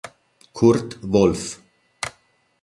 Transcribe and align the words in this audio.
Kurt 0.53 0.97
Wolff 1.05 1.61